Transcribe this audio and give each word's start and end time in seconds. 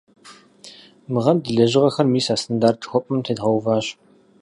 Мы 1.11 1.19
гъэм 1.23 1.37
ди 1.43 1.51
лэжьыгъэр 1.57 2.07
мис 2.13 2.27
а 2.33 2.35
стандарт 2.41 2.79
жыхуэпӀэм 2.81 3.19
тедгъэуващ. 3.25 3.87